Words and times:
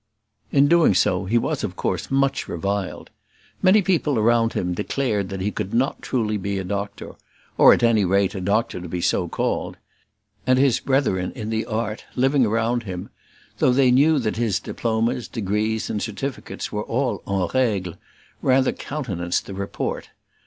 In 0.51 0.67
doing 0.67 0.95
so, 0.95 1.25
he 1.25 1.37
was 1.37 1.63
of 1.63 1.75
course 1.75 2.09
much 2.09 2.47
reviled. 2.47 3.11
Many 3.61 3.83
people 3.83 4.17
around 4.17 4.53
him 4.53 4.73
declared 4.73 5.29
that 5.29 5.41
he 5.41 5.51
could 5.51 5.75
not 5.75 6.01
truly 6.01 6.37
be 6.37 6.57
a 6.57 6.63
doctor, 6.63 7.17
or, 7.55 7.71
at 7.71 7.83
any 7.83 8.03
rate, 8.03 8.33
a 8.33 8.41
doctor 8.41 8.81
to 8.81 8.89
be 8.89 8.99
so 8.99 9.27
called; 9.27 9.77
and 10.47 10.57
his 10.57 10.79
brethren 10.79 11.31
in 11.35 11.51
the 11.51 11.67
art 11.67 12.05
living 12.15 12.47
around 12.47 12.81
him, 12.81 13.11
though 13.59 13.73
they 13.73 13.91
knew 13.91 14.17
that 14.17 14.37
his 14.37 14.59
diplomas, 14.59 15.27
degrees, 15.27 15.87
and 15.87 16.01
certificates 16.01 16.71
were 16.71 16.81
all 16.83 17.21
en 17.27 17.47
règle, 17.53 17.93
rather 18.41 18.71
countenanced 18.71 19.45
the 19.45 19.53
report. 19.53 20.09